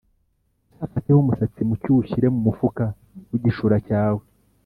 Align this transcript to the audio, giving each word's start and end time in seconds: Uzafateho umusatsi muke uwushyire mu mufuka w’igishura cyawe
Uzafateho 0.73 1.17
umusatsi 1.21 1.59
muke 1.69 1.87
uwushyire 1.89 2.27
mu 2.33 2.39
mufuka 2.47 2.85
w’igishura 3.29 3.75
cyawe 3.87 4.23